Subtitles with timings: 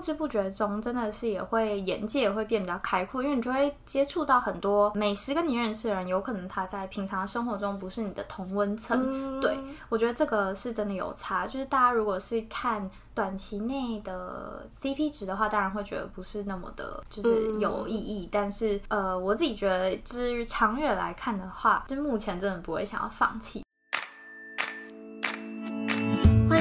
[0.00, 9.38] 不知不觉中，真的是也会眼界也会变比较开阔，因为你就会接触到很多美食跟你认识的人，有可能他在平常生活中不是你的同温层。
[9.42, 9.54] 对
[9.90, 18.26] 我觉得这个是真的有差，就是大家如果是看短期内的 CP 值的话，当然会觉得不是那么的，就是有意义。
[18.32, 23.62] 但是呃，我自己觉得，至于长远来看的话，就目前真的不会想要放弃。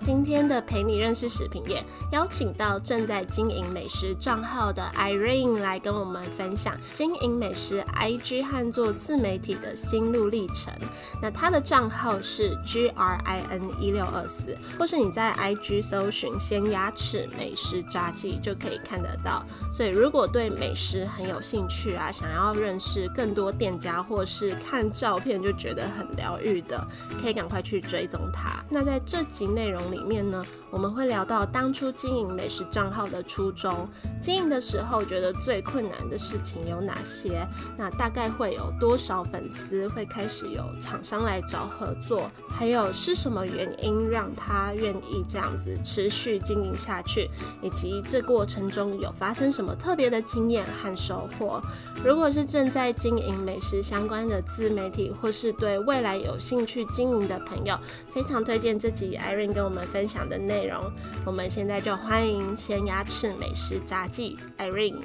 [0.00, 10.72] 今天的陪你认识食品业，邀请到正在经营美食账号的 Irene 来跟我们分享经营美食 IG 和做自媒体的心路历程。
[11.20, 19.44] 那他的账号是 G R I N 一六二四，或是你在 IG 搜寻“鲜牙齿美食炸鸡”就可以看得到。
[19.72, 26.86] 所以如果对美食很有兴趣啊，想要认识更多店家，或是看照片就觉得很疗愈的，
[27.20, 28.64] 可以赶快去追踪他。
[28.70, 30.08] 那在这集内容里。
[30.08, 33.88] 面呢，我们会聊到当初经营美食账号的初衷，
[34.20, 37.46] 经营的时候觉得最困难的事情有哪些？
[37.76, 42.30] 那大概会有多少粉丝会开始有厂商来找合作？
[42.48, 47.30] 还有是什么原因让他愿意这样子持续经营下去？
[47.62, 51.62] 以及这过程中有发生什么特别的经验和收获？
[52.04, 57.78] 如果是正在经营美食相关的自媒体，或是对未来有兴趣经营的朋友，
[58.12, 60.90] 非常推荐这集 Irene 跟我们分享的内容。
[61.24, 65.02] 我们现在就欢迎咸牙齿美食杂技 Irene。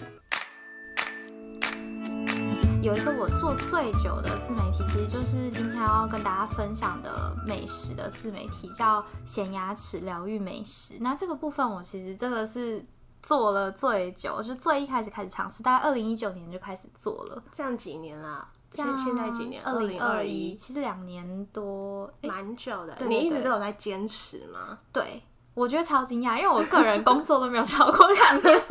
[2.82, 10.96] 有一个我做最久的自媒体，其实就是今天要跟大家分享的美食的自媒体，叫咸牙齿疗愈美食。
[11.00, 12.86] 那这个部分我其实真的是。
[13.26, 17.42] 做了最久，就最一开始开始尝试，大概二零一九年就开始做了。
[17.54, 18.46] 这样几年啦？
[18.70, 19.64] 现现在几年？
[19.64, 22.98] 二零二一，其实两年多，蛮久的。
[23.08, 24.78] 你一直都有在坚持吗？
[24.92, 25.24] 对。
[25.54, 28.62] 我觉得超惊讶，因为我个人工作都没有超过两年，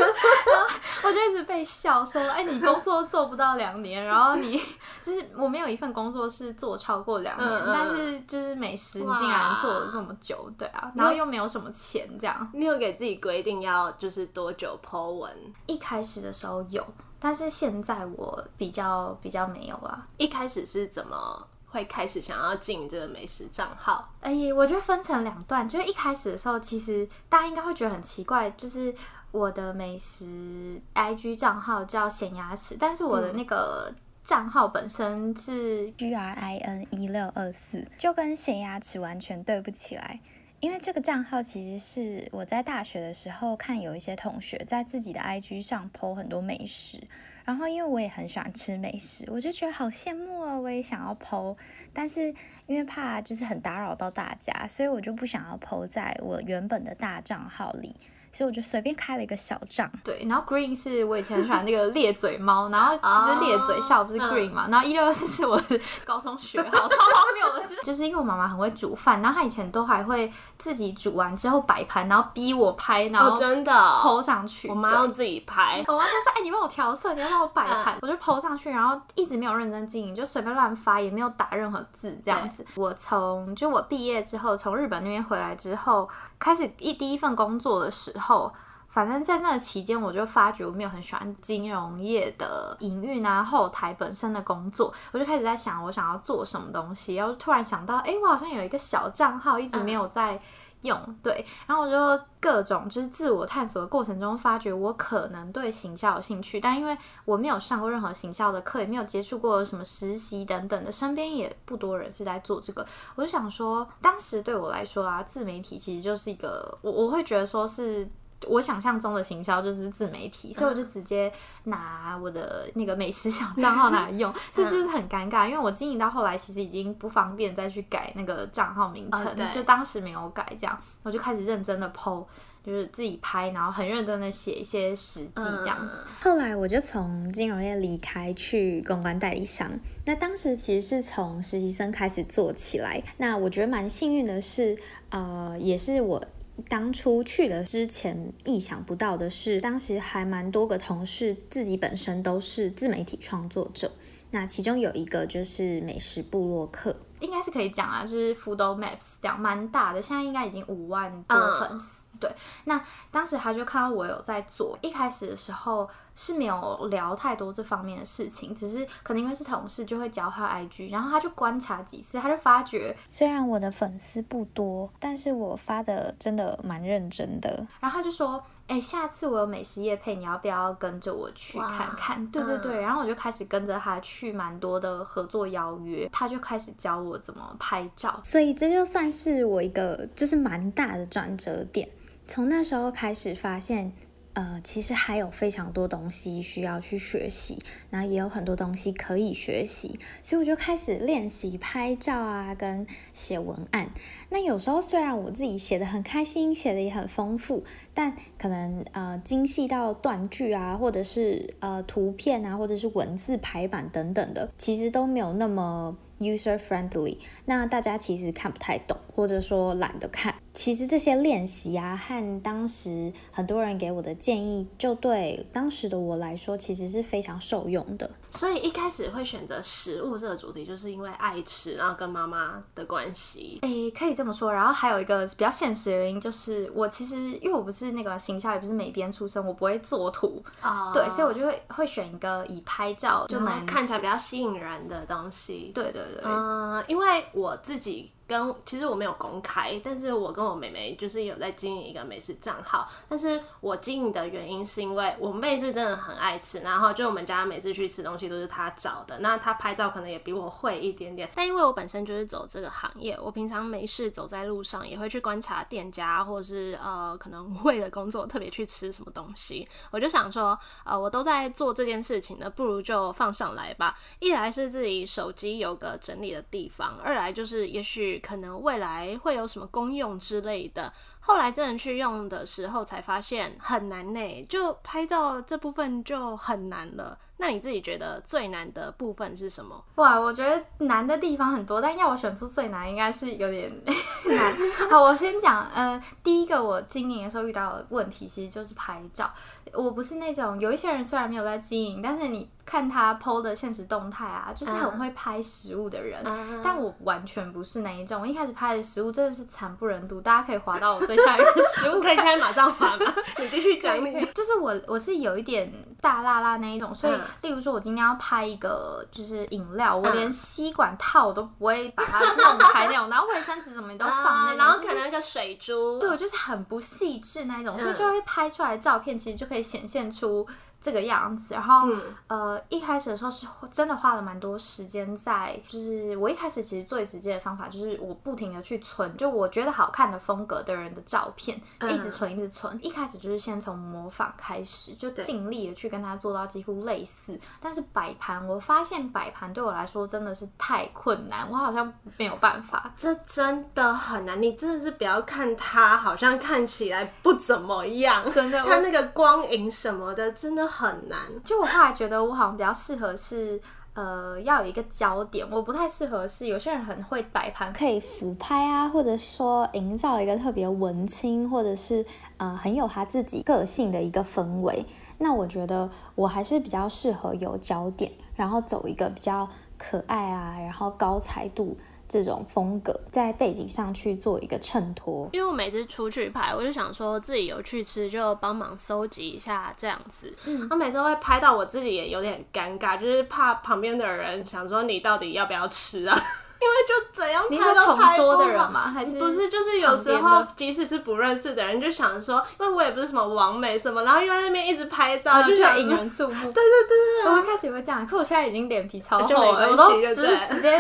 [1.04, 4.60] 我就一直被笑说：“哎，你工作做不到两年，然后你
[5.00, 12.50] 就是我没有一份工作是做超过两年，但是就是美食你竟然做了这么久，对啊，然后又没有什么钱，这样。
[12.53, 15.32] 你有给自己规定要就是多久 Po 文？
[15.66, 16.84] 一开始的时候有，
[17.21, 20.06] 但是现在我比较比较没有啊。
[20.16, 21.47] 一开始是怎么？
[21.72, 28.94] 会开始想要进这个美食账号，哎，我觉得分成两段，就是一开始的时候，其实大家应该会觉得很奇怪，就是
[29.31, 33.91] 我的美食 IG 账号叫咸牙齿，但是我的那个
[34.22, 40.21] 账号本身是 G R I N 一六二四，就跟咸牙齿完全对不起来，
[40.60, 47.00] 因为这个账号其实是我在大学的时候看有一些同学在自己的 IG 上 po 很多美食。
[47.44, 50.56] 然后，因为我也很喜欢吃美食，我就觉得好羡慕啊！
[50.56, 51.56] 我也想要剖，
[51.92, 52.34] 但是
[52.66, 57.97] 因为怕就是很打扰到大家，所以我就不想要剖在我原本的大账号里。
[58.32, 82.65] 所以我就随便开了一个小账，对，然后 Green 是我以前很喜欢那个咧嘴猫， 然后就是咧嘴笑不是 Green 嘛，然后一六二四是我的高中学号，超荒谬的， 就是因为我妈妈很会煮饭，然后她以前都还会自己煮完之后摆盘，然后逼我拍，然后真的 PO 上去，我妈要自己拍，我妈就说，哎，你帮我调色，你要帮我摆盘，我就 PO 上去，然后一直没有认真经营，就随便乱发，也没有打任何字这样子。
[82.76, 88.22] 我从就我毕业之后，从日本那边回来之后，开始一第一份工作的时候。
[88.22, 88.53] 后，
[88.88, 97.16] 反正在那个期间，我就发觉我没有很喜欢金融业的营运啊，后台本身的工作，我就开始在想，我想要做什么东西。
[97.16, 100.41] 然后突然想到，哎，我好像有一个小账号，一直没有在
[100.82, 101.44] 用，对。
[101.66, 112.87] 然后我就各种就是自我探索的过程中，发觉我可能对行销有兴趣，但因为我没有上过任何行销的课，也没有接触过什么实习等等的，身边也不多人是在做这个。
[113.15, 118.09] 我就想说，当时对我来说啊，自媒体其实就是一个，我我会觉得说是。
[118.48, 121.32] 我想象中的行销就是自媒体，所以我就直接
[121.64, 132.24] 拿我的那个美食小账号来用， 这就是很尴尬，因为我经营到后来其实已经不方便再去改那个账号名称，就当时没有改，这样我就开始认真的 PO，
[132.65, 136.04] 就是自己拍，然后很认真的写一些实际这样子。
[136.21, 139.71] 后来我就从金融业离开去公关代理商，
[140.06, 144.77] 那当时其实是从实习生开始做起来，那我觉得蛮幸运的是，
[145.10, 146.22] 呃，也是我。
[146.69, 153.91] 当初去了之前，意想不到的是，当时还蛮多个同事自己本身都是自媒体创作者。
[154.31, 161.99] 那其中有一个就是美食部落客，应该是可以讲啊，就是 Food Maps 讲蛮大的，现在应该已经五万多粉丝。
[162.19, 162.31] 对，
[162.65, 177.66] 那当时他就看到我有在做，一开始的时候是没有聊太多这方面的事情，只是可能因为是同事，就会交换 IG，然后他就观察几次，他就发觉，虽然我的粉丝不多，但是我发的真的蛮认真的。
[177.80, 182.26] 然后他就说，哎、下次我有美食夜配，你要不要跟着我去看看？
[182.28, 188.18] 对对对，然后我就开始跟着他去蛮多的合作邀约，他就开始教我怎么拍照。
[188.22, 191.88] 所以这就算是我一个就是蛮大的转折点。
[192.26, 193.92] 从那时候开始发现，
[194.34, 197.59] 呃，其实还有非常多东西需要去学习，
[197.91, 203.91] 然后也有很多东西可以学习，所以我就开始练习拍照啊，跟写文案。
[204.31, 207.63] 那有时候虽然我自己写的很开心，写的也很丰富，
[207.93, 217.19] 但可能呃精细到断句啊，或者是呃图片啊，或者是文字排版等等的，其实都没有那么 user friendly。
[217.45, 220.34] 那大家其实看不太懂，或者说懒得看。
[220.53, 228.10] 其实这些练习啊，和当时很多人给我的建议，就对当时的我来说，其实是非常受用的。
[228.31, 233.59] 所以一开始会选择食物这个主题，就是因为爱吃，然后跟妈妈的关系。
[233.63, 234.53] 诶，可以这么说。
[234.53, 245.71] 然后还有一个比较现实的原因，就是我其实因为我不是那个形象，也不是美编出身，我不会做图，哦对，所以我就会会选一个以拍照就能看起来比较吸引人的东西。
[245.75, 273.99] 对对对，嗯，因为我自己跟其实我没有公开，但是我跟我妹妹就是有在经营一个美食账号，但是我经营的原因是因为我妹是真的很爱吃，然后就我们家每次去吃东西都是她找的，那她拍照可能也比我会一点点，但因为我本身就是走这个行业，我平常没事走在路上也会去观察店家，或者是呃可能为了工作特别去吃什么东西，我就想说，呃我都在做这件事情呢，不如就放上来吧。
[274.21, 280.92] 一来是自己手机有个整理的地方，二来就是也许可能未来会有什么功用之类的。
[281.21, 287.19] 后来真的去用的时候，才发现很难呢，就拍照这部分就很难了。
[287.42, 289.85] 那你自己觉得最难的部分是什么？
[289.97, 294.88] 哇，我觉得难的地方很多，但要我选出最难，应该是有点 难。
[294.88, 299.28] 好，我先讲，呃，第一个我经营的时候遇到的问题，其实就是拍照。
[299.73, 306.23] 我不是那种有一些人虽然没有在经营，但是你看他 PO 的现实动态啊，就是很会拍食物的人。
[306.25, 313.06] 嗯但我完全不是那一种，我一开始拍的食物真的是惨不忍睹，大家可以滑到我最下面的食物 可以现在马上滑吗？
[313.38, 314.21] 你继续讲你。
[314.26, 320.17] 就是我我是有一点大辣辣那一种，所以嗯例如说我今天要拍一个就是饮料，我嗯。
[320.17, 327.97] 连吸管套我都不会把它弄开那种，然后卫生纸什么你都放那然后可能那个水珠，对，我就是很不细致那一种，所以嗯。
[327.97, 330.47] 就会拍出来的照片其实就可以显现出
[330.83, 331.55] 这个样子。
[331.55, 342.79] 然后、嗯呃，一开始的时候是真的花了蛮多时间在，就是我一开始其实最直接的方法就是我不停的去存，就我觉得好看的风格的人的照片，嗯一直存一直存。
[342.83, 347.38] 一开始就是先从模仿开始，就尽力的去跟他做到几乎类似。
[347.61, 352.93] 但是摆盘，我发现摆盘对我来说真的是太困难，我好像没有办法。
[352.97, 361.21] 这真的很难，你真的是不要看他，好像看起来不怎么样，真的他那个光影什么的真的很难。
[361.45, 363.61] 就我后来觉得我好像比较适合是。
[363.95, 372.02] 呃，要有一个焦点，我不太适合是有些人很会摆盘，可以俯拍啊，或者说营造一个特别文青，或者是
[372.38, 374.87] 呃很有他自己个性的一个氛围。
[375.19, 381.76] 那我觉得我还是比较适合有焦点，然后走一个比较可爱啊，然后高彩度
[382.12, 385.26] 这种风格，在背景上去做一个衬托。
[385.33, 390.31] 因为我每次出去拍，我就想说自己有去吃，就帮忙搜集一下这样子。
[390.45, 396.14] 嗯，我每次会拍到我自己也有点尴尬，就是怕旁边的人想说你到底要不要吃啊？
[396.62, 398.81] 因为就怎样拍都同桌拍不好的人吗？
[398.95, 406.45] 还是不是，就是有时候即使是不认识的人，就想说，因为我也不是什么网美什么，然后又在那边一直拍照，啊，就就想引人注目。
[406.52, 410.78] 对对对对我一开始也会这样，可我现在已经脸皮超厚没了，我都只是对不对直接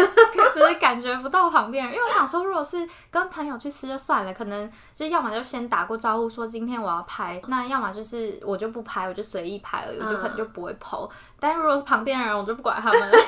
[0.54, 11.10] 只是感觉不到旁边人，因为我想说，如果是跟朋友去吃就算了，可能就要么就先打过招呼说今天我要拍， 那要么就是我就不拍，我就随意拍而已，我就可能就不会 PO。
[11.40, 13.08] 但如果是旁边的人，我就不管他们了。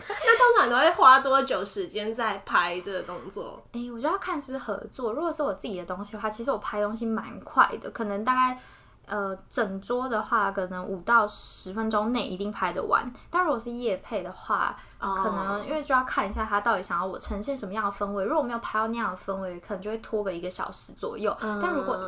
[0.08, 3.62] 那通常你都会花多久时间在拍这个动作？
[3.72, 5.12] 哎、我就要看是不是合作。
[5.12, 8.58] 如果是我自己的东西的话，其实我拍东西蛮快的，可能大概
[9.06, 13.12] 呃整桌的话，可能五到十分钟内一定拍得完。
[13.30, 18.24] 但如果是夜配的话，哦可能因为就要看一下他到底想要我呈现什么样的氛围。
[18.24, 21.36] 如果没有拍到那样的氛围，可能就会拖个一个小时左右。
[21.40, 21.98] 但如果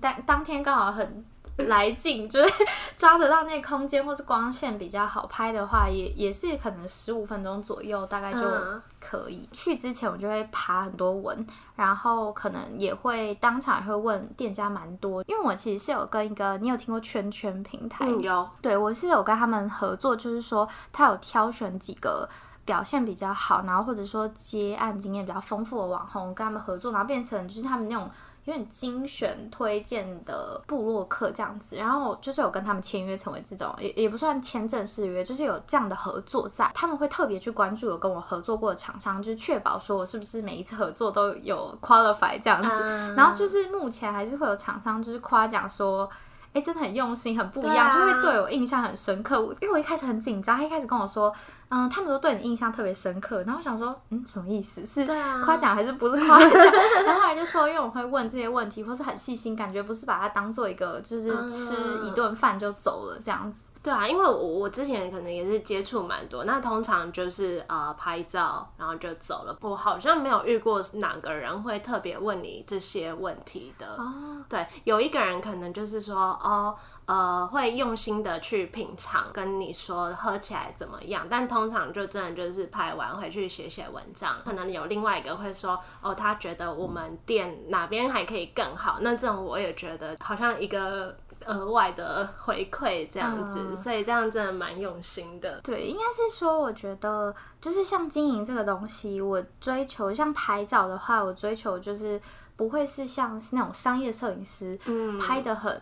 [0.00, 1.24] 当当天刚好很
[1.56, 2.54] 来劲，就是
[2.96, 9.48] 抓得到那个空间或是光线比较好拍的话，也也是可能十五分钟左右，大概就嗯可以。
[9.52, 18.06] 去之前我就会爬很多文，然后可能也会当场也会问店家蛮多，因为我其实是有跟一个你有听过圈圈平台？
[18.06, 22.28] 嗯，有，对我是有跟他们合作，就是说他有挑选几个。
[22.62, 28.08] 表现比较好，然后或者说接案经验比较丰富的网红，跟他们合作，然后变成就是他们那种
[28.44, 43.14] 有点精选推荐的部落客这样子，然后就是有跟他们签约成为这种，也也不算签正式约，就是有这样的合作在，他们会特别去关注有跟我合作过的厂商，就是确保说我是不是每一次合作都有 qualify 这样子，嗯。
[43.14, 46.08] 然后就是目前还是会有厂商就是夸奖说。
[46.52, 49.36] 哎、真的很用心，很不一样，啊就会对我印象很深刻。
[49.60, 51.32] 因为我一开始很紧张，他一开始跟我说，
[51.68, 53.42] 嗯，他们都对你印象特别深刻。
[53.42, 54.84] 然后我想说，嗯，什么意思？
[54.84, 56.50] 是对啊夸奖还是不是夸奖？
[57.06, 63.64] 然后后来就说，因为我会问这些问题，或是很细心，感觉不是把它当做一个就是吃一顿饭就走了这样子。
[63.82, 69.56] 对啊，因为我我之前可能也是接触蛮多，那通常就是呃拍照，然后就走了。
[69.62, 73.86] 我好像没有遇过哪个人会特别问你这些问题的。
[73.96, 76.76] 哦，对，有一个人可能就是说哦。
[77.06, 84.36] 呃，会用心的去品尝，跟你说喝起来怎么样，但通常就真的就是拍完回去写写文章。
[84.44, 95.60] 可能有另外一个会说，哦，他觉得我们店哪边还可以更好，那这种我也觉得好像一个额外的回馈这样子，嗯所以这样真的蛮用心的。
[95.62, 102.20] 对，应该是说，我觉得就是像经营这个东西，我追求像拍照的话，我追求就是
[102.56, 105.80] 不会是像那种商业摄影师，嗯拍的很。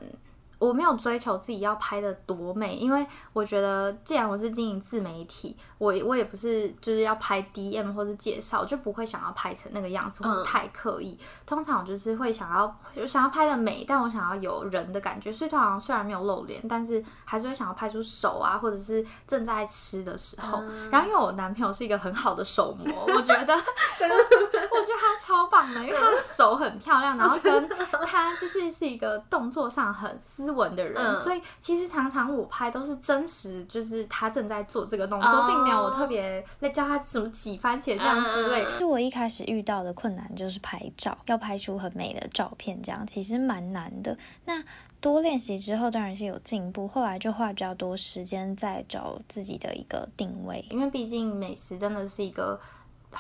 [0.59, 11.19] 我没有追求自己要拍的多美，因为我觉得既然我是经营自媒体，我我也不是就是要拍 DM 或是介绍，就不会想要拍成那个样子，或是嗯太刻意。
[11.47, 20.63] 通常我就是会想要就想要拍的美，但我想要有人的感觉，所以通常虽然没有露脸，但是还是会想要拍出手啊，或者是正在吃的时候。
[20.91, 27.69] 然后因为我男朋友是一个很好的手模，我觉得 我觉得他超棒的，因为他的手很漂亮， 然后跟
[28.07, 38.65] 他就是是一个动作上很斯文的人，嗯所以其实常常我拍都是真实，就是他正在做这个动作，哦并没有我特别在教他什么挤番茄酱之类。
[38.79, 44.17] 是我一开始遇到的困难就是拍照，要拍出很美的照片，这样其实蛮难的。
[44.47, 44.65] 那
[45.01, 50.65] 多练习之后，当然是有进步，后来就花比较多时间在找自己的一个定位。
[50.71, 52.59] 因为毕竟美食真的是一个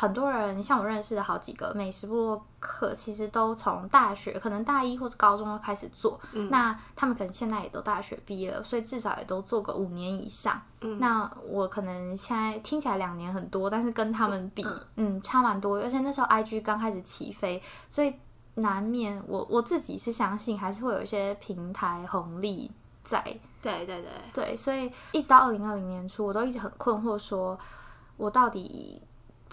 [0.00, 6.16] 很多人，像我认识的好几个美食部落客，其实都从大学，可能大一或是高中开始做。
[6.50, 10.62] 那他们可能现在也都大学毕业了，所以至少也都做个五年以上。
[11.00, 14.64] 那我可能现在听起来两年很多，但是跟他们比，
[14.94, 15.78] 嗯差蛮多。
[15.78, 18.14] 而且那时候 IG 刚开始起飞，所以
[18.54, 22.70] 难免我我自己是相信还是会有一些平台红利
[23.02, 23.20] 在。
[23.60, 27.58] 对对对，对，所以一直到二零二零年初，我都一直很困惑，说
[28.16, 29.02] 我到底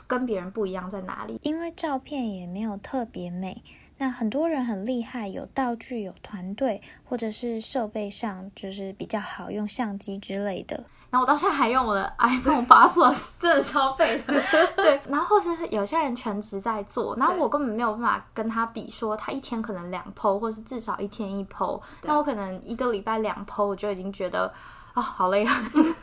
[0.08, 1.40] 跟别人不一样在哪里？
[1.42, 3.64] 因为照片也没有特别美。
[3.98, 10.84] 那很多人很厉害，有道具、有团队，或者是设备上就是比较好，用相机之类的。
[11.10, 14.44] 然后我到现在还用我的 iPhone 八 Plus，真的超废的。
[14.76, 24.54] 对，然后或者是有些人全职在做，然后我根本没有办法跟他比，说他一天可能两 PO，或是至少一天一 PO，那我可能一个礼拜两 PO，我就已经觉得。
[24.96, 25.52] 啊、好累啊！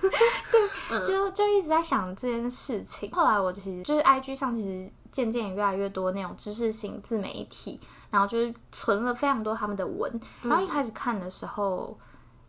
[0.88, 3.10] 对，就就一直在想这件事情。
[3.12, 10.20] 后来我其实就是 IG 上，其实渐渐也越来越多那种知识型自媒体，然后就是存了非常多他们的文。
[10.42, 11.98] 然后一开始看的时候，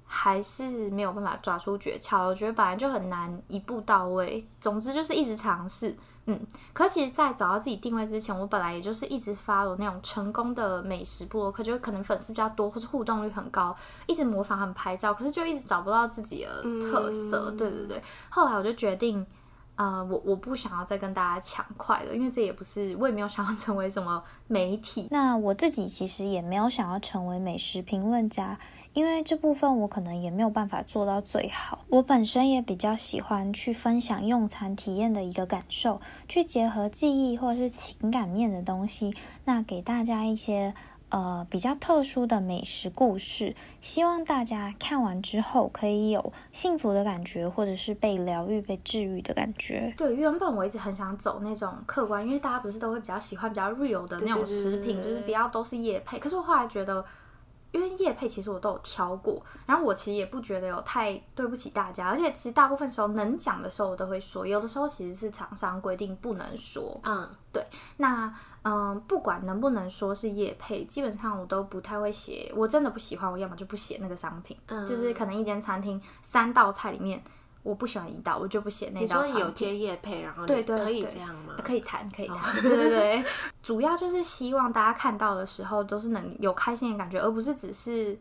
[0.05, 2.25] 还是没有办法抓出诀窍。
[2.25, 4.47] 我觉得本来就很难一步到位。
[4.59, 5.95] 总之就是一直尝试。
[6.25, 6.39] 嗯，
[6.71, 13.75] 可其实，在找到自己定位之前，我本来也就是一直 follow 那种成功的美食博客，就可能粉丝比较多，或是互动率很高，
[14.07, 17.51] 一直模仿他们拍照，可是就一直找不到自己的特色。
[17.51, 19.25] 对对对，后来我就决定，
[19.75, 25.09] 呃，我我不想要再跟大家抢快了，因为这也不是，我也没有想要成为什么媒体。
[25.11, 28.57] 那我自己其实也没有想要成为美食评论家，
[28.93, 31.83] 因为这部分我可能也没有办法做到最好。
[31.89, 40.73] 我本身也比较喜欢去分享用餐体验的一个感受，去结合记忆或是情感面的东西，那给大家一些
[41.09, 49.93] 呃比较特殊的美食故事，希望大家看完之后可以有幸福的感觉，或者是被疗愈、被治愈的感觉。
[49.97, 56.19] 对，原本我一直很想走那种客观，因为大家不是都会比较喜欢比较 real 的那种对对对食品，对就是不要都是叶配。
[56.19, 57.03] 可是我后来觉得，
[57.73, 66.97] 因为叶配其实我都有挑过，然后我其实也不觉得有太对不起大家，而且其实大部分时候能讲的时候我都会说，有的时候其实是厂商规定不能说。
[67.03, 67.65] 嗯，对，
[67.97, 72.49] 那嗯，不管能不能说是夜配，基本上我都不太会写。
[72.55, 74.55] 我真的不喜欢，我要么就不写那个商品。
[74.67, 77.21] 嗯就是可能一间餐厅三道菜里面，
[77.63, 79.49] 我不喜欢一道，我就不写那道你说有。
[79.51, 81.55] 接业配，然后对对可以这样吗？
[81.63, 83.25] 可以谈，可以哦谈，对对 对，
[83.63, 88.17] 主要就是希望大家看到的时候都是能有开心的感觉，而不是只是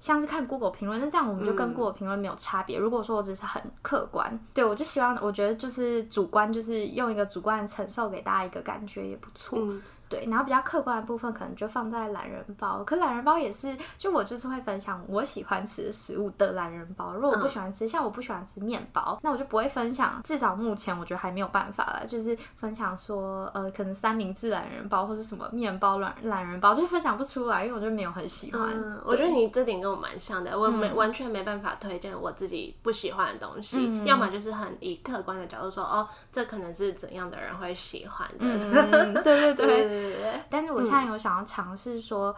[0.00, 2.78] 像是看 Google 评论，那这样我们就跟嗯 Google 评论没有差别。
[2.78, 9.58] 如果说我只是很客观，对我就希望，我觉得就是主观，就是用一个主观的承受给大家一个感觉也不错。
[9.60, 9.80] 嗯
[10.12, 17.14] 对，然后比较客观的部分可能就放在懒人包，可懒人包也是，就我就是会分享我喜欢吃的食物的懒人包。
[17.14, 20.20] 如果我不喜欢吃，像我不喜欢吃面包，那我就不会分享。
[20.22, 28.70] 至少目前我觉得还没有办法了，就是分享说，呃，可能三明治懒人包或是什么面包懒懒人包，就分享不出来，因为我就没有很喜欢。
[28.70, 39.66] 嗯，我觉得你这点跟我蛮像的，我没、嗯完全没办法推荐我自己不喜欢的东西，嗯要么就是很以客观的角度说，哦，这可能是怎样的人会喜欢的，嗯，对对对
[40.10, 40.40] 对。
[40.48, 42.34] 但是我现在有想要尝试说，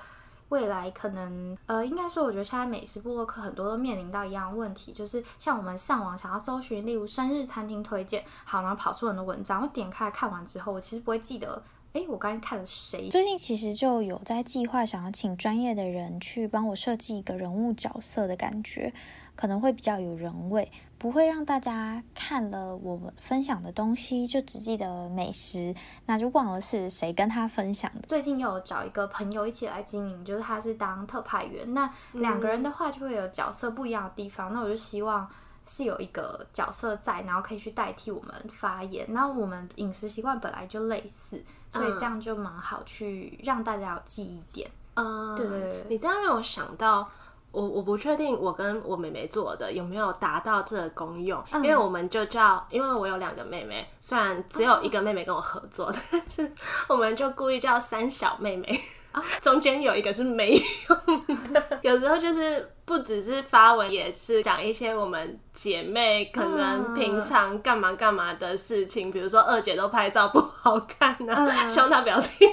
[0.50, 11.62] 未来可能呃，应该说，我觉得现在美食部落客很多都面临到一样问题，就是像我们上网想要搜寻，例如生日餐厅推荐，好，然后跑出很多文章，我点开来看完之后，我其实不会记得，
[11.94, 13.08] 诶，我刚才看了谁。
[13.08, 18.92] 最近其实就有在计划想要请专业的人去帮我设计一个人物角色的感觉，
[19.36, 25.74] 可能会比较有人味，不会让大家看了我们分享的东西就只记得美食，
[26.06, 28.00] 那就忘了是谁跟他分享的。
[28.08, 35.28] 最近又有找一个朋友一起来经营，就是他是当特派员，那两个人的话就会有角色不一样的地方，那我就希望。
[35.66, 39.06] 是有一个角色在，然后可以去代替我们发言。
[39.08, 44.70] 那我们饮食习惯本来就类似，所以这样就蛮好去让大家有记忆点。
[44.92, 47.08] 嗯，对对对你这样让我想到。
[47.54, 56.52] 我我不确定我跟我妹妹做的有没有达到这个功用，嗯因为我们就叫，因为我有两个妹妹，虽然只有一个妹妹跟我合作，但是
[56.88, 58.80] 我们就故意叫三小妹妹，
[59.40, 61.62] 中间有一个是没用的。
[61.82, 71.70] 有时候就是不只是发文，也是讲一些我们姐妹可能平常干嘛干嘛的事情，比如说二姐都拍照不好看呢、嗯。
[71.70, 72.48] 希望她不要听。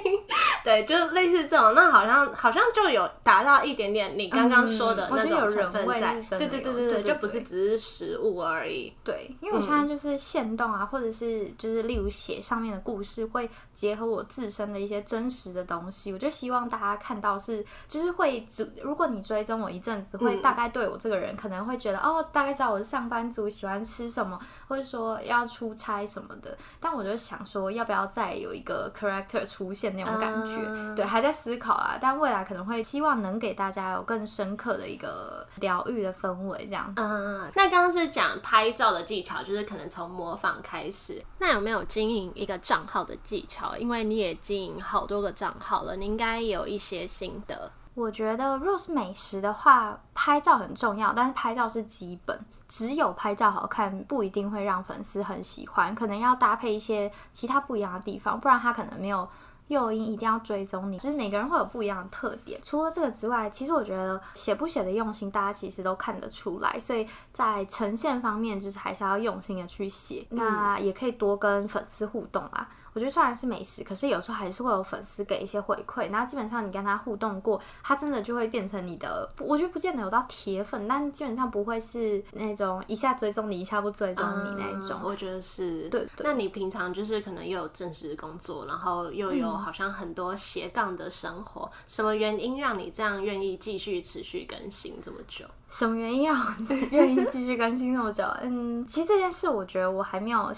[0.64, 8.94] 对，就类似这种，那好像好像就有达到一点点你刚刚说的那种成分在，对对对对对就不是只是食物而已。
[9.04, 26.58] 对，因为我现在就是现动啊，或者是就是例如写上面的故事，会结合我自身的一些真实的东西，我就希望大家看到是，就是会只如果你追踪我一阵子，会大概对我这个人可能会觉得哦，大概知道我是上班族，喜欢吃什么，或者说要出差什么的。
[26.80, 30.56] 但我就想说，要不要再有一个 character 出现那种感觉？
[30.68, 31.98] 嗯对，还在思考啊。
[32.02, 36.92] 但未来可能会希望能给大家有更深刻的一个疗愈的氛围，这样。
[36.96, 41.24] 嗯，那刚刚是讲拍照的技巧，就是可能从模仿开始。
[41.40, 43.76] 那有没有经营一个账号的技巧？
[43.78, 47.72] 因为你也经营好多个账号了，你应该有一些心得。
[47.94, 59.28] 我觉得，如果是美食的话，拍照很重要，但是拍照是基本，只有拍照好看不一定会让粉丝很喜欢，可能要搭配一些其他不一样的地方，不然他可能没有
[59.68, 60.98] 诱因一定要追踪你。
[60.98, 62.60] 就是每个人会有不一样的特点。
[62.64, 70.26] 除了这个之外，其实我觉得写不写的用心，大家其实都看得出来，所以在呈现方面，就是还是要用心的去写。
[70.30, 72.68] 那也可以多跟粉丝互动啦。
[72.94, 85.00] 我觉得虽然是美食，可是有时候还是会有粉丝给一些回馈，然后基本上你跟他互动过，他真的就会变成你的，我觉得不见得有到铁粉，但基本上不会是那种一下追踪你，一下不追踪你那一种。
[85.02, 85.90] 嗯我觉得是。
[85.90, 95.46] 对对那你平常就是可能又有正式工作，然后又有好像很多斜杠的生活，什么原因让你这样愿意继续持续更新这么久？
[95.70, 96.54] 什么原因让我
[96.92, 98.24] 愿意继续更新那么久？
[98.42, 100.52] 嗯，其实这件事我觉得我还没有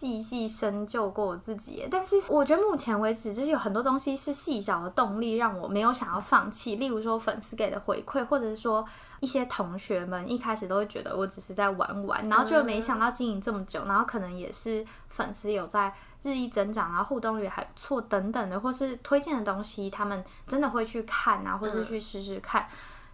[0.00, 8.82] 细细深究过我自己，但是我觉得目前为止，就是有很多东西是细小的动力让我没有想要放弃，例如说粉丝给的回馈，或者是说
[9.20, 22.66] 一些同学们一开始都会觉得我只是在玩玩，然后就没想到经营这么久，然后可能也是粉丝有在日益增长，然后互动率还不错等等的，或是推荐的东西，他们真的会去看啊，或是去试试看。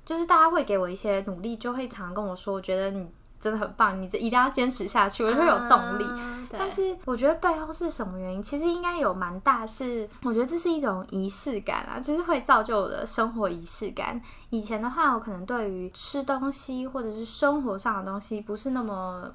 [0.05, 6.05] 就是大家会给我一些努力，就会常常跟我说，我觉得你真的很棒，你这一定要坚持下去，我就会有动力。
[6.05, 8.41] 啊但是我觉得背后是什么原因？
[8.41, 14.19] 其实应该有蛮大是，我觉得这是一种仪式感啊，就是会造就我的生活仪式感。
[14.51, 19.29] 以前的话，我可能对于吃东西或者是生活上的东西不是那么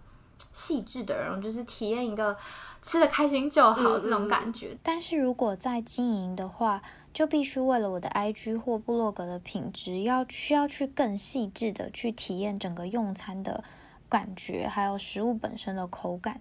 [0.53, 2.35] 细致的人，就是体验一个
[2.81, 4.75] 吃的开心就好嗯这种感觉。
[4.81, 6.81] 但是如果在经营的话，
[7.13, 13.61] 就必须为了我的 IG 或部落格的品质，要需要去更细致的去体验整个用餐的
[14.11, 16.39] 感觉，还有食物本身的口感。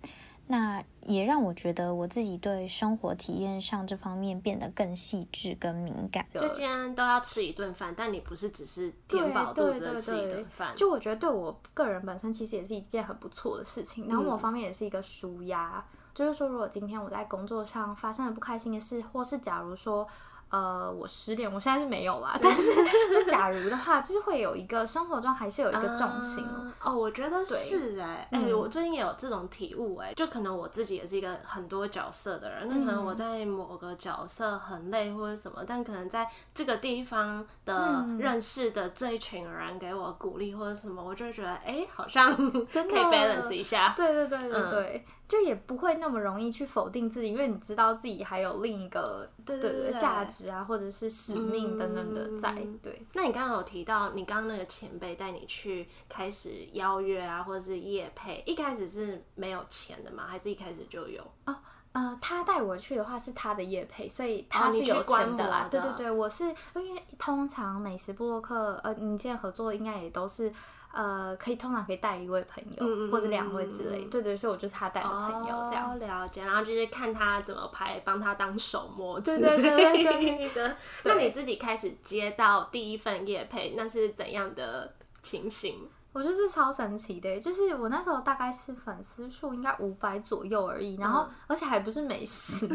[0.48, 6.26] 那也让我觉得我自己对生活体验上这方面变得更细致、跟敏感。
[6.34, 10.74] 就今天都要吃一顿饭，但你不是只是填饱肚子的吃一顿饭。
[10.74, 15.84] 就我觉得对我个人本身其实也是一件很不错的事情，然后某方面也是一个舒压。
[16.12, 20.04] 就是说，如果今天我在工作上发生了不开心的事，或是假如说。
[20.50, 22.36] 呃，我十点，我现在是没有啦。
[22.42, 22.74] 但是，
[23.12, 26.44] 就假如的话，就是会有一个生活中还是有一个重心
[26.82, 26.94] 哦。
[26.94, 42.34] 我觉得是哎，哎，我最近也有这种体悟哎，就可能我自己也是一个很多角色的人，那可能我在某个角色很累或者什么，但可能在这个地方的认识的这一群人给我鼓励或者什么，我就会觉得哎，好像
[42.66, 43.94] 可以 balance 一下。
[43.96, 45.06] 对对对对对。
[45.30, 52.54] 就也不会那么容易去否定自己，因为你知道自己还有另一个对对价值啊，或者是使命等等的在。
[52.82, 60.24] 对，那你刚刚有提到，你刚刚那个前辈带你去开始邀约啊，或者是夜配，一开始是没有钱的吗？
[60.28, 61.22] 还是一开始就有？
[61.46, 61.56] 哦，
[61.92, 65.68] 呃，他带我去的话是他的夜配，所以他是有钱的啦。
[65.70, 70.52] 对对对，我是因为通常美食布洛克，呃，你现在合作应该也都是。
[70.92, 80.76] 呃，可以通常可以带一位朋友，或者两位之类，对对，所以我就是他带的朋友这样了解，然后就是看他怎么拍，帮他当手模之类的。
[81.04, 85.88] 那你自己开始接到第一份夜配，那是怎样的情形？
[86.12, 92.74] 我觉得是超神奇的，就是我那时候大概是粉丝数应该五百左右而已，然后而且还不是美食， 就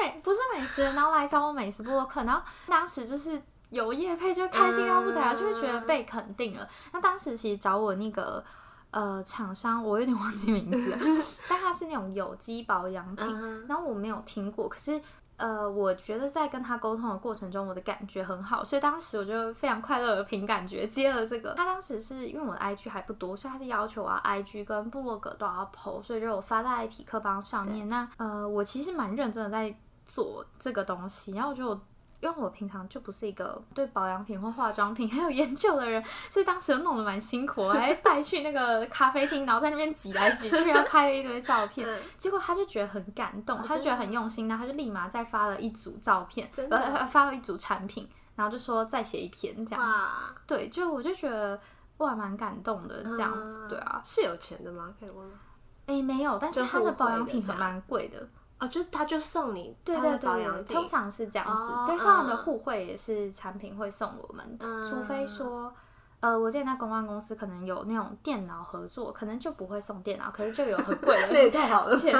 [0.00, 3.38] 美不是美食，然后来找我美食播客，然后当时就是。
[3.70, 6.66] 有叶配就开心到不得了，就会觉得被肯定了。
[6.92, 8.42] 那当时其实找我那个
[8.90, 10.96] 呃厂商，我有点忘记名字，
[11.48, 14.68] 但他是那种有机保养品，然后我没有听过。
[14.68, 14.98] 可是
[15.36, 21.52] 呃，我觉得在跟他沟通的过程中，我的感觉很好，所以当时我就非常快乐的凭感觉接了这个。
[21.54, 27.88] 他当时是因为我的 IG 还不多，所以他是要求我 IG 跟部落格都要 PO，所以就我发在匹克邦上面。
[27.88, 29.72] 那呃，我其实蛮认真的在
[30.06, 31.80] 做这个东西，然后我觉得我。
[32.20, 41.86] 因为我平常就不是一个对保养品或化妆品很有研究的人， 所以当时弄得蛮辛苦，我还带去那个咖啡厅，然后在那边挤来挤去，要拍了一堆照片。
[42.16, 50.34] 结果他就觉得很感动，他就觉得很用心，然后他就立马再发了一组照片，呃， 发了一组产品，然后就说再写一篇这样子。
[50.46, 51.60] 对，就我就觉得
[51.98, 53.68] 哇，蛮感动的这样子。
[53.68, 54.92] 对啊，是有钱的吗？
[54.98, 55.34] 可以问吗？
[55.86, 58.28] 哎，没有，但是他的保养品还蛮贵的。
[58.60, 61.92] 哦，就他就送你，对对对，通常是这样子。
[61.92, 64.58] 对，通常的互惠也是产品会送我们，
[64.90, 65.72] 除非说，
[66.20, 71.96] 呃，我见那公关公司可能有那种电脑合作，可能就不会送电脑，可是就有很贵的， 那也太好了。
[71.96, 72.12] 对，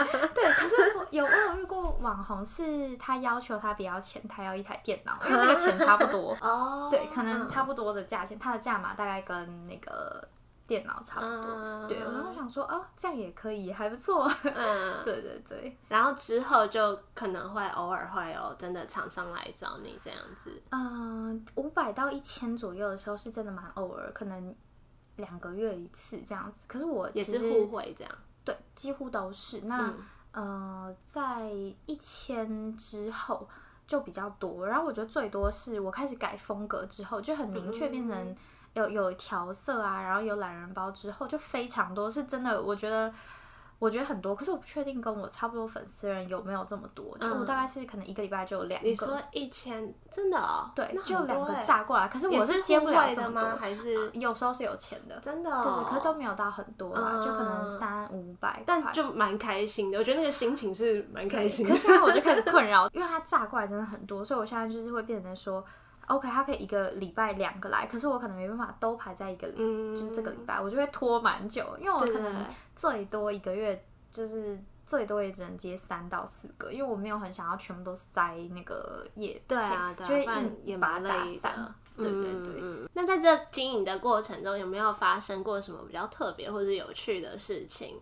[0.53, 0.77] 可是
[1.11, 6.37] 有我有遇过网红，是他要求他比较钱，他要一台电脑，因为那个钱差不多。
[6.41, 10.23] 哦，对，可能差不多的价钱，它的价码大概跟那个。
[10.69, 14.31] 电脑差不多，对，我就想说，哦，这样也可以，还不错。
[14.45, 15.75] 嗯， 对对对。
[15.89, 20.53] 然后之后就可能会偶尔会有真的厂商来找你这样子。
[20.71, 24.55] 嗯，五百到一千左右的时候是真的蛮偶尔，可能
[25.17, 26.59] 两个月一次这样子。
[26.69, 29.63] 可是我也是互惠这样，对，几乎都是。
[29.63, 29.91] 那
[30.33, 31.51] 呃，在
[31.87, 33.49] 一千之后
[33.87, 38.37] 就比较多，然后我觉得最多是我开始改风格之后，就很明确变成。
[38.75, 43.13] 有有调色啊，然后有懒人包之后就非常多，是真的，我觉得
[43.79, 48.89] 我觉得很多，可是我不确定跟我差不多粉丝人有没有这么多，就我大概是可能一个礼拜就有两个。
[48.89, 50.71] 你说一千，真的哦？
[50.75, 53.57] 对，就两个炸过来，可是我是接不了的吗？
[53.59, 55.19] 还是有时候是有钱的？
[55.21, 55.51] 真的？
[55.63, 59.99] 对对，可是都没有到很多啦，就可能三五百，但就蛮开心的。
[59.99, 61.67] 我觉得那个心情是蛮开心。
[61.67, 65.65] 可是现在我就开始 困扰，因为它炸过来真的很多，所以我现在就是会变成说。
[66.09, 80.27] OK，他可以一个礼拜两个来，可是我可能没办法都排在一个，就是这个礼拜，我就会拖蛮久，因为我可能最多一个月就是最多也只能接三到四个，因为我没有很想要全部都塞那个页，对啊，就会
[80.65, 81.75] 也把它打散。
[81.95, 82.89] 对对对。
[82.95, 88.01] 那在这经营的过程中，有没有发生过什么比较特别或者有趣的事情？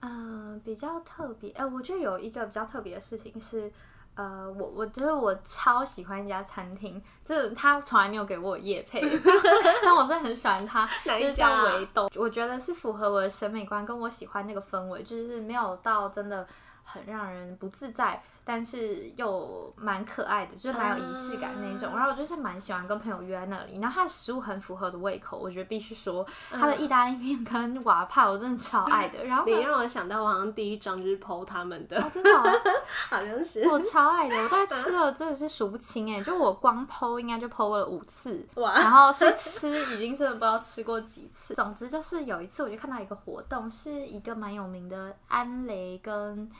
[0.00, 3.70] 嗯，比较特别，哎，我觉得有一个比较特别的事情是。
[4.16, 9.00] 呃，我我觉得我超喜欢一家餐厅，就是他从来没有给过我叶配，
[9.82, 16.46] 但我真的很喜欢他，就是叫围兜，我觉得是符合我的审美观，跟我喜欢那个氛围，就是没有到真的
[16.84, 18.22] 很让人不自在。
[18.44, 21.96] 但是又蛮可爱的，就是蛮有仪式感那种。
[21.96, 29.24] 然后我就是蛮喜欢跟朋友约在那里，然后它的食物很符合我的胃口，我觉得必须说它的意大利面跟瓦帕我真的超爱的。
[29.24, 32.60] 然后你让我想到我好像第一张就是剖他们的，真的哦、
[33.08, 41.54] 好像是我超爱的，我大概吃了 真的是数不清哎，就我光剖应该就剖了五次，哇然后所以吃已经真的不知道吃过几次。
[41.54, 46.50] 总之就是有一次我就看到一个活动，是一个蛮有名的安雷跟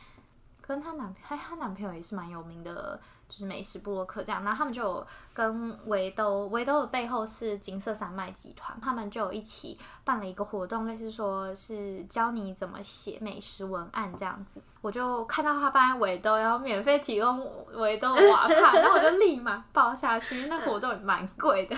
[0.66, 3.00] 跟她男还她男朋友也是蛮有名的。
[3.27, 14.61] 就是美食部落客这样，然后他们就有跟维兜，维兜的背后是金色山脉集团，他们就有一起办了一个活动，类似说是教你怎么写美食文案这样子。
[14.85, 17.40] 我就看到他办维都要免费提供
[17.73, 21.75] 围兜瓦 帕，然后我就立马报下去，因为那活动也蛮贵的。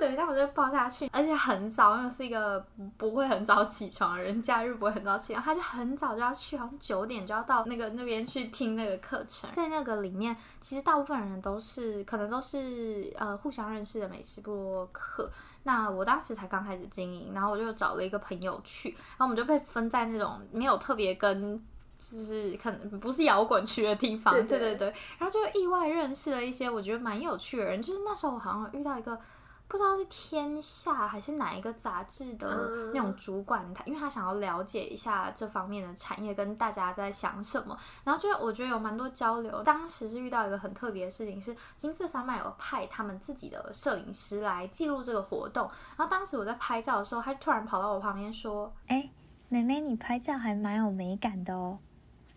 [0.00, 2.58] 对，但我就报下去，而且很早，因为是一个
[2.96, 9.48] 不会很早起床的人，假日不会很早起床，他就很早就要去，好像九点就要到那个那边去听那个课程。
[9.54, 15.30] 在那个里面，其实大部分人都是可能都是呃互相认识的美食部落客。
[15.62, 21.64] 那我当时才刚开始经营，然后我就找了一个朋友去，然后我们就被分在那种没有特别跟。
[21.98, 29.18] 就是可能不是摇滚区的地方，对对对然后就意外认识了一些我觉得蛮有趣的人，就是那时候我好像遇到一个
[29.66, 39.62] 不知道是天下还是哪一个杂志的嗯那种主管，他因为他想要了解一下这方面的产业跟大家在想什么，然后就我觉得有蛮多交流。
[39.64, 49.10] 当时是遇到一个很特别的事情，是金色山脉有派他们自己的摄影师来记录这个活动，然后当时我在拍照的时候，他突然跑到我旁边说，哎，
[49.50, 51.78] 妹妹，你拍照还蛮有美感的哦。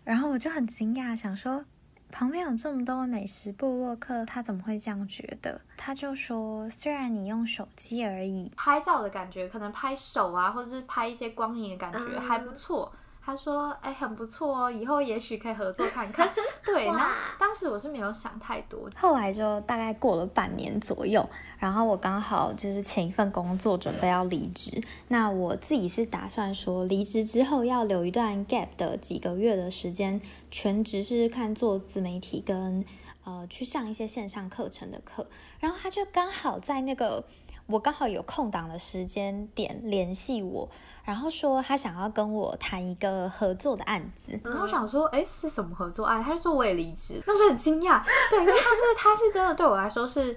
[0.04, 1.64] 然后我就很惊讶，想说
[2.10, 5.60] 旁边有这么多美食部落客，他怎么会这样觉得？
[5.76, 12.92] 他就说，虽然你用手机而已，拍照的感觉，可能拍手啊，或者是拍一些光影的感觉、嗯还不错。
[13.24, 16.28] 他说：“哎、很不错哦，以后也许可以合作看看。”
[16.66, 21.24] 对，那当时我是没有想太多，后来就大概过了半年左右，
[21.58, 32.84] 然后我刚好就是前一份工作准备要离职，那我自己是打算说离职之后要留一段 gap 的几个月的时间，全职是看做自媒体跟
[33.24, 35.26] 呃去上一些线上课程的课，
[35.60, 37.24] 然后他就刚好在那个。
[37.66, 40.68] 我刚好有空档的时间点联系我，
[41.04, 46.22] 然后说他想要跟我谈一个合作的案子，然后我想说，哎、是什么合作案？
[46.22, 50.36] 他就说我也离职，那时候很惊讶， 对，因为他是他是真的对我来说是。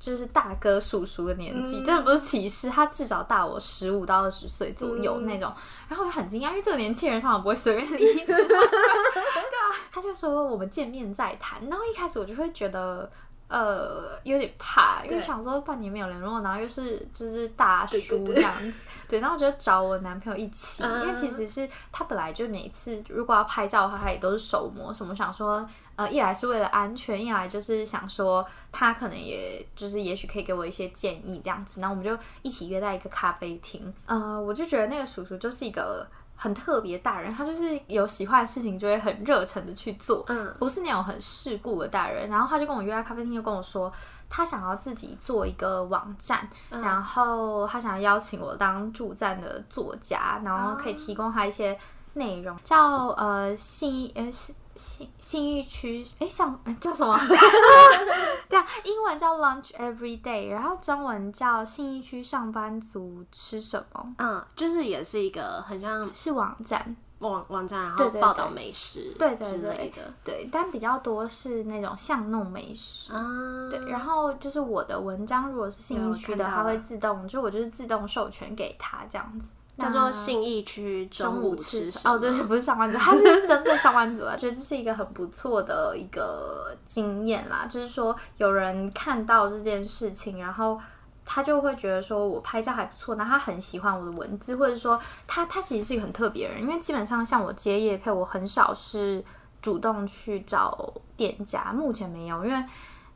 [0.00, 5.50] 就是大哥叔叔的年纪，真的不是歧视，他至少大我十五到二十岁左右那种。
[5.88, 8.32] 然后我就很惊讶，因为这个年轻人通常不会随便离职。
[9.92, 13.08] 他就说我们见面再谈，然后一开始我就会觉得。
[13.48, 21.02] 呃，有点怕，因为想说半年没有联络，然后又是就是大叔这样子， 对，然后我就找我男朋友一起，嗯。
[21.02, 36.06] 因为其实是他本来就每次如果要拍照的话，他也都是手模什么，想说呃，一来是为了安全，一来就是想说他可能也就是也许可以给我一些建议这样子，然后我们就一起约在一个咖啡厅，呃，我就觉得那个叔叔就是一个。
[36.36, 40.54] 很特别大人，他就是有喜欢的事情就会很热忱的去做，嗯。
[40.58, 42.28] 不是那种很世故的大人。
[42.28, 43.92] 然后他就跟我约在咖啡厅，就跟我说，
[44.28, 51.78] 他想要自己做一个网站，然后他想要邀请我当助站的作家，然后可以提供他一些
[52.14, 54.30] 内容，叫呃信呃
[54.76, 57.18] 信信信义区哎上哎叫什么？
[58.48, 64.14] 对啊，英文叫 Lunch Every Day，然后中文叫信义区上班族吃什么？
[64.18, 66.96] 嗯，就是也是一个很像是网站。
[67.20, 73.10] 网网站，然后报道美食对对之对类的对，但比较多是那种巷弄美食。
[73.10, 73.18] 啊。
[73.70, 79.50] 对，然后就是我的文章，如果是信义区的，它会自动，就我就是自动授权给他这样子。
[79.78, 87.66] 叫做信义区中午吃 哦，对，不是上班族，他是针对上班族啊，觉得这是一个很不错的一个经验啦。
[87.68, 90.80] 就是说，有人看到这件事情，然后
[91.24, 99.22] 他就会觉得说我拍照还不错，那他很喜欢我的文字，或者说他他其实是一个很特别的人，因为基本上像我接夜配，我很少是
[99.60, 102.64] 主动去找店家，目前没有，因为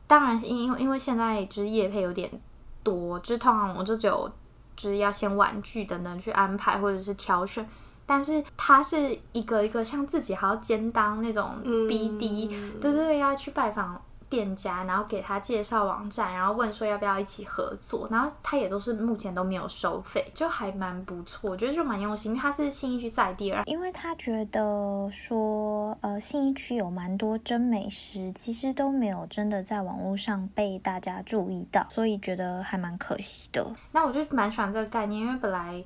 [0.05, 2.29] 当然因因为因为现在就是夜配有点
[2.83, 4.29] 多，就是通常我就只有
[4.81, 7.67] 就是要先玩具等等去安排或者是挑选。
[8.03, 12.49] 但是他是一个一个像自己还要兼当那种 BD，、
[12.81, 33.69] 对对，要去拜访店家，然后给他介绍网站，然后问说要不要一起合作，然后他也都是目前都没有收费，就还蛮不错，我觉得就蛮用心，因为他是新一区在地人，因为他觉得说，呃，信义区有蛮多真美食，其实都没有真的在网络上被大家注意到，所以觉得还蛮可惜的。
[33.91, 35.83] 那我就蛮喜欢这个概念，因为本来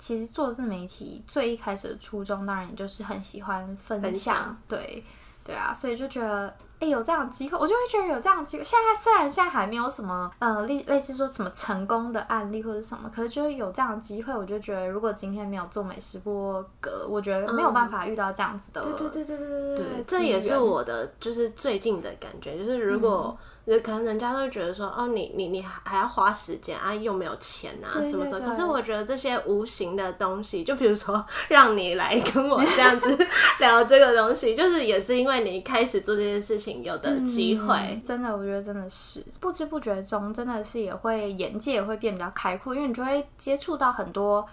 [0.00, 5.04] 其实做自媒体最一开始的初衷，当然也就是很喜欢分享，分享对
[5.44, 6.52] 对啊，所以就觉得。
[6.80, 8.64] 哎，有这样的机会，我就会觉得有这样的机会。
[8.64, 18.82] 现在虽然现在还没有什么，呃，类类似说什么成功的案例或者什么，可是就是有这样的机会，我就觉得如果今天没有做美食播客，我觉得没有办法遇到这样子的。
[18.82, 23.36] 对对对对对对对，这也是我的就是最近的感觉，就是如果。
[23.80, 28.40] 可能人家都觉得说，哦，你你你还要花时间啊，又没有钱啊，什么什么。
[28.40, 33.26] 可是我觉得这些无形的东西，就比如说 让你来跟我这样子
[33.60, 38.00] 聊这个东西，就是也是因为你开始做这件事情有的机会。
[38.06, 44.46] 真的，我觉得真的是不知不觉中，真的是也会眼界也会变比较开阔，因为你就会接触到很多。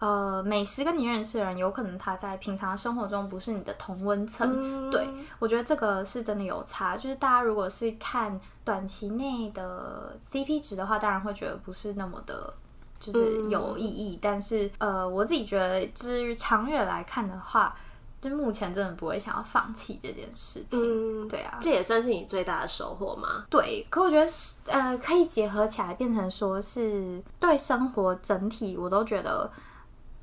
[0.00, 4.90] 呃，美食跟你认识的人，有可能他在平常生活中不是你的同温层。
[4.90, 5.06] 对
[5.38, 6.96] 我觉得这个是真的有差。
[6.96, 12.50] 就是大家如果是看短期内的 CP 值的话，当然会觉得不是那么的，
[12.98, 14.18] 就是有意义。
[14.22, 17.76] 但是呃，我自己觉得，至于长远来看的话，
[18.22, 21.28] 就目前真的不会想要放弃这件事情。
[21.28, 23.44] 对啊，这也算是你最大的收获吗？
[23.50, 24.26] 对，可我觉得
[24.68, 29.50] 呃，可以结合起来，变成说是对生活整体，我都觉得。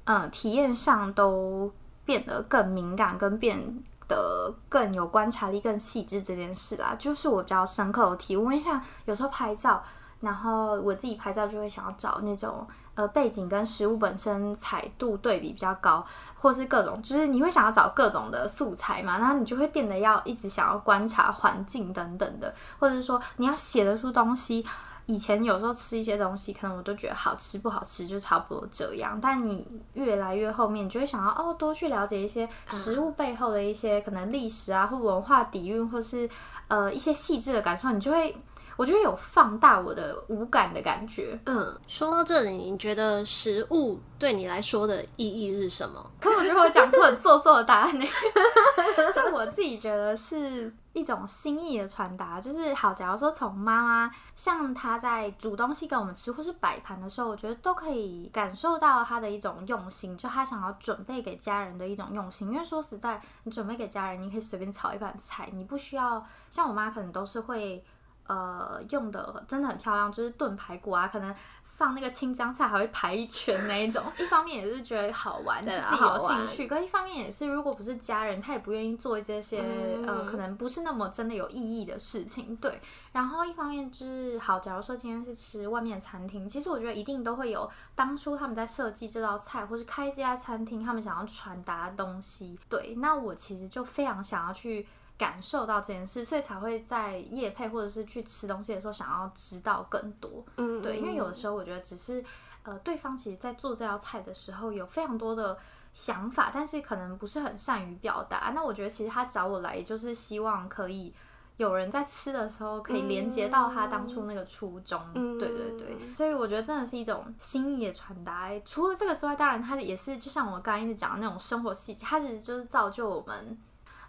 [0.09, 1.69] 嗯，体验上都
[2.05, 3.59] 变得更敏感，跟变
[4.07, 8.43] 得更有观察力、更细致这件事啦，就是我比较深刻的体悟。
[8.43, 9.83] 因为像有时候拍照，
[10.21, 12.65] 然后我自己拍照就会想要找那种
[12.95, 16.05] 呃背景跟实物本身彩度对比比较高，
[16.37, 24.65] 或是各种，就是你会想要找各种的素材嘛，然后你就会变得要一直想要观察环境等等的，或者是说你要写得出东西。
[25.07, 29.19] 以前有时候吃一些东西，可能我都觉得好吃不好吃就差不多这样。
[29.19, 36.29] 但你越来越后面，你就会想要哦，多去了解一些食物背后的一些可能历史啊，或文化底蕴，或是
[36.67, 38.35] 呃一些细致的感受，你就会。
[38.75, 41.35] 我觉得有放大我的无感的感觉。
[41.47, 46.11] 嗯，说到这里，你觉得食物对你来说的意义是什么？
[46.21, 48.05] 可我觉得我讲出很做作的答案呢。
[49.15, 52.41] 就我自己觉得是一种心意的传达。
[52.41, 62.51] 就是好，假如说从妈妈像她在煮东西给我们吃，或是摆盘的时候，我觉得都可以感受到她的一种用心，就她想要准备给家人的一种用心。
[62.51, 67.83] 因为说实在，你准备给家人，你可以随便炒一盘菜，你不需要像我妈，可能都是会。
[68.29, 71.33] 呃，用的真的很漂亮，就是炖排骨啊，可能
[71.77, 74.03] 放那个青江菜还会排一圈那一种。
[74.19, 79.63] 一方面也是觉得好玩，自己有兴趣；，可一方面也是，如果不是家人，他也不愿意做这些
[80.05, 82.55] 呃，可能不是那么真的有意义的事情。
[82.57, 82.81] 对。
[83.13, 92.59] 然后一方面就是，好，假如说今天是吃外面餐厅，其实我觉得一定都会有当初他们在设计这道菜，或是开这家餐厅，他们想要传达的东西。
[92.67, 92.95] 对。
[92.97, 94.87] 那我其实就非常想要去。
[95.17, 100.45] 感受到这件事，所以才会在夜配或者是去吃东西的时候想要知道更多。
[100.57, 102.23] 嗯，对，因为有的时候我觉得只是
[102.63, 105.57] 呃，对方其实在做这道菜的时候有非常多的
[105.93, 108.51] 想法，但是可能不是很善于表达。
[108.53, 111.11] 那我觉得其实他找我来，也就是希望可以
[111.55, 115.01] 有人在吃的时候可以连接到他当初那个初衷。
[115.39, 118.51] 对对对，所以我觉得真的是一种心意的传达。
[118.63, 123.57] 除了这个之外，当然它也是就像我刚才一直讲的那种生活细节，它其实就是造就我们。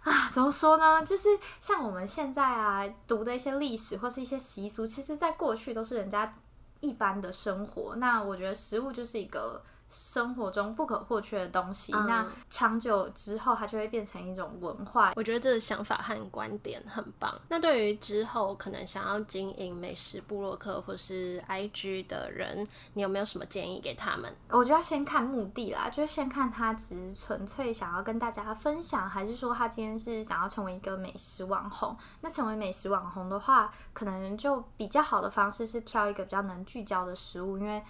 [0.03, 1.03] 啊，怎么说呢？
[1.05, 6.33] 就是像我们现在啊读的一些历史或是一些习俗，其实在过去都是人家
[6.79, 7.95] 一般的生活。
[7.97, 9.61] 那我觉得食物就是一个。
[9.89, 15.13] 生活中不可或缺的东西，那长久之后，它就会变成一种文化。
[15.15, 17.33] 我觉得这个想法和观点很棒。
[17.47, 24.31] 那对于之后可能想要经营美食部落客或是 IG 的人，你有没有什么建议给他们？
[24.49, 31.97] 我觉得要先看目的啦，就是先看他只纯粹想要跟大家分享，还是说他今天是想要成为一个美食网红。
[32.21, 37.83] 那成为美食网红的话，可能就比较好的方式是挑一个比较能聚焦的食物，因为。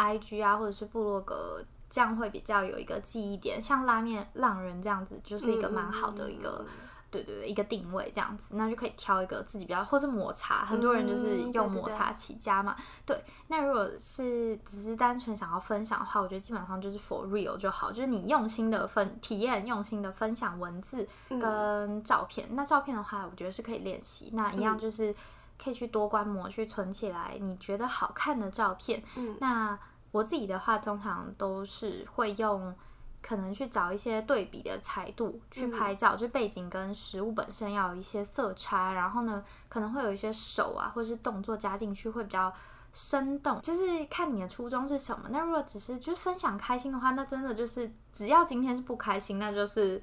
[0.00, 3.62] I G 啊，或者是部落格，这样会比较有一个记忆点。
[3.62, 6.64] 像拉面浪人这样子，就是一个蛮好的一个，
[7.10, 12.74] 对对对，一个定位这样子，那就可以挑一个自己比较，或是抹茶，很多人就是用抹茶起家嘛。
[13.04, 22.48] 对，那如果是只是单纯想要分享的话，我觉得基本上就是 for real 就好，就是你用心的分体验，用心的分享文字跟照片。
[22.52, 24.30] 那照片的话，我觉得是可以练习。
[24.32, 25.14] 那一样就是
[25.62, 29.02] 可以去多观摩，去存起来你觉得好看的照片。
[29.16, 29.78] 嗯，那。
[30.12, 32.74] 我自己的话，通常都是会用，
[33.22, 42.52] 可能去找一些对比的彩度去拍照，就背景跟实物本身要有一些色差，然后呢，可能会有一些手啊或者是动作加进去，会比较
[42.92, 43.60] 生动。
[43.62, 45.28] 就是看你的初衷是什么。
[45.30, 50.02] 那如果只是就是分享开心的话，那真的就是只要今天是不开心，那就是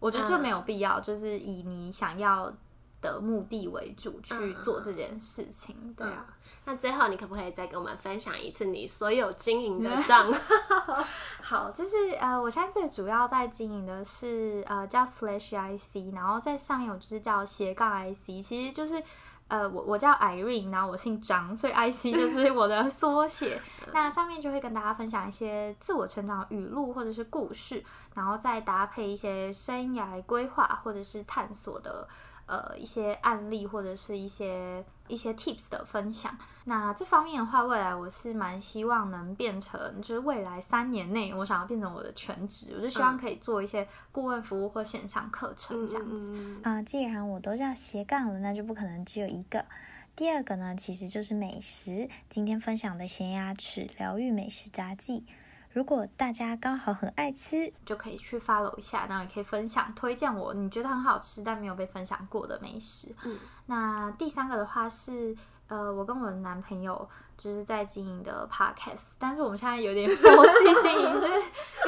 [0.00, 2.52] 我觉得就没有必要，就是以你想要。
[3.04, 5.94] 的目的为主去做这件事情。
[5.94, 6.26] 对啊，
[6.64, 11.04] 那最后你可不可以再跟我们分享一次你所有经营的账号？
[11.42, 19.02] 好，就是呃，我现在最主要在经营的是呃叫 Slash IC，然后在上面我就是叫斜杠 IC，其实就是
[19.48, 23.60] 呃我我叫 Irene，然后我姓张，所以 IC 就是 我的缩写。
[23.92, 27.84] 那上面就会跟大家分享一些自我成长语录或者是故事，
[28.14, 32.08] 然后再搭配一些生涯规划或者是探索的。
[32.46, 36.36] 呃，一些案例或者是一些一些 tips 的分享。
[36.64, 46.60] 那这方面的话，未来我是蛮希望能变成，就是未来三年内，我想要变成我的全职，我就希望可以做一些顾问服务或线上课程这样子。
[46.62, 49.64] 啊，既然我都叫斜杠了，那就不可能只有一个。
[50.16, 52.08] 第二个呢，其实就是美食。
[52.28, 55.26] 今天分享的咸鸭翅疗愈美食杂技。
[55.74, 63.12] 如果大家刚好很爱吃，就可以去 follow 一下，然后也可以分享推荐我你觉得很好吃但没有被分享过的美食。
[63.24, 71.34] 嗯，那第三个的话是，呃，我跟我的男朋友就是在经营的 podcast，但是我们现在有点 佛系经营，就是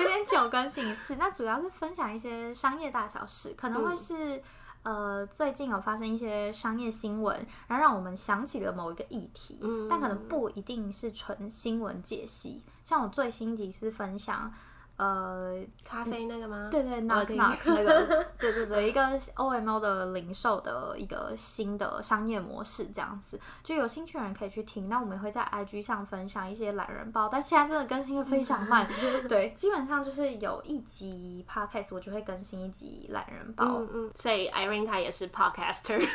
[0.02, 1.14] 有点久更新一次。
[1.14, 4.42] 那主要是分享一些商业大小事，可能会是。
[4.86, 9.58] 呃，最近有发生一些商业新闻，然后让我们想起了某一个议题，
[9.90, 12.62] 但可能不一定是纯新闻解析。
[12.84, 14.54] 像我最新集是分享。
[14.96, 16.68] 呃，咖啡那个吗？
[16.70, 19.02] 对对，Knock Knock 那个，对对对，一个
[19.34, 24.88] O M O 的零售的一个新的商业模式，这样子，就有兴趣的人可以去听。
[24.88, 28.88] 那我们也会在 I G 上分享一些懒人包，但现在真的更新的非常慢。
[29.28, 33.64] 对，基本上就是有一集 Podcast，我就会更新一集懒人包。
[33.66, 34.10] 嗯嗯。
[34.14, 35.98] 所以 Irene 她也是 Podcaster，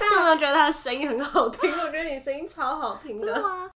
[0.00, 1.70] 但有没有觉得她的声音很好听？
[1.72, 3.26] 我觉得你声音超好听的。
[3.26, 3.70] 真的吗？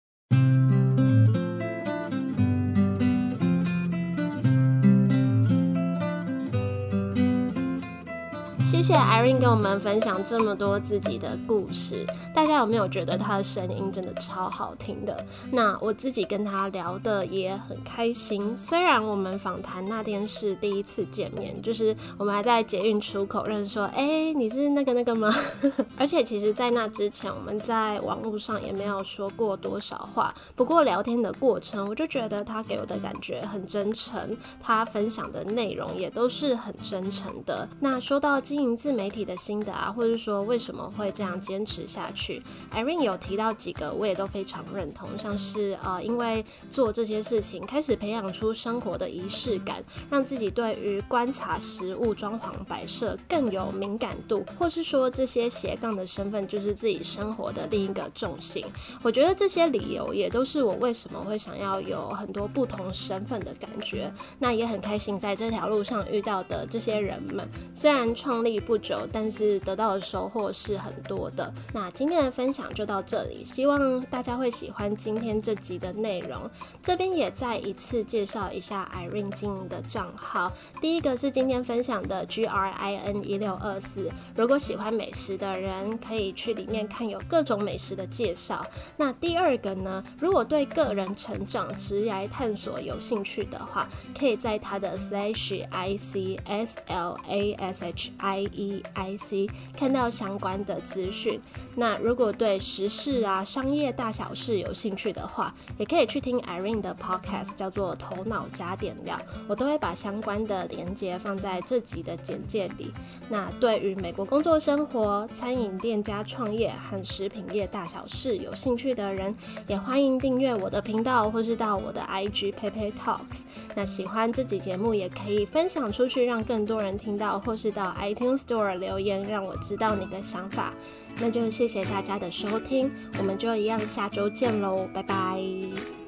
[8.83, 12.05] 谢谢 Irene 跟我们分享这么多自己的故事，
[12.35, 15.25] 大家有没有觉得她的声音真的超好听的？
[15.53, 18.57] 那我自己跟她聊的也很开心。
[18.57, 25.33] 虽然我们访谈那天是第一次见面，就是我们还在捷运出口认识，说：“哎，你是那个那个吗？”
[25.97, 30.35] 而且其实，在那之前，我们在网络上也没有说过多少话。
[30.57, 37.69] 不过聊天的过程，我就觉得他给我的感觉很真诚，他分享的内容也都是很真诚的。
[37.79, 38.72] 那说到经营。
[38.77, 42.43] 自媒体的心得啊，或者说为什么会这样坚持下去
[42.73, 58.65] ？Irene 有提到几个，我也都非常认同，像是呃，因为做这些事情，开始培养出生活的仪式感，让自己对于观察食物、装潢摆设更有敏感度，或是说这些斜杠的身份就是自己生活的另一个重心。
[59.03, 64.13] 我觉得这些理由也都是我为什么会想要有很多不同身份的感觉。
[64.39, 68.62] 那也很开心在这条路上遇到的这些人们，虽然创立。
[68.63, 71.53] 不久，但是得到的收获是很多的。
[71.75, 76.49] 那今天的分享就到这里，希望大家会喜欢今天这集的内容。
[76.83, 80.53] 这边也再一次介绍一下 Irene 经营的账号。
[80.81, 88.65] 第一个是今天分享的 G R I N 一六二四，如果喜欢美食的人可以去里面看有各种美食的介绍。
[88.97, 98.49] 那第二个呢，如果对个人成长、职业探索有兴趣的话，可以在他的 Slash I C S L A S H I。
[98.55, 101.41] E I C 看到相关的资讯。
[101.75, 109.17] 那如果对时事啊、商业大小事有兴趣的话，也可以去听 Irene 的 Podcast，叫做《头脑加点料》，
[109.49, 112.93] 我都会把相关的连接放在这集的简介里。
[113.29, 119.35] 那对于美国工作生活、餐饮店家创业和食品业大小事有兴趣的人，
[119.67, 123.43] 也欢迎订阅我的频道，或是到我的 IG PayPay Talks。
[123.75, 128.42] 那喜欢这集节目，也可以分享出去，让更多人听到，或是到 iTunes。
[128.43, 130.73] Store 留言让我知道你的想法，
[131.21, 136.02] 那就谢谢大家的收听，我们就一样下周见喽，拜拜。